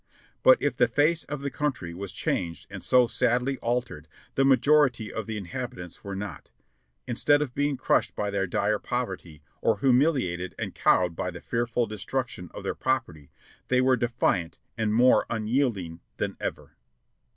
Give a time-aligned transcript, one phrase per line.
[0.41, 5.13] But if the face of the country was changed and so sadly altered, the majority
[5.13, 6.49] of the inhabitants were not;
[7.05, 11.85] instead of being crushed by their dire poverty, or humiliated and cowed by the fearful
[11.85, 13.29] destruction of their property,
[13.67, 16.71] they were defiant and more unyielding than ever.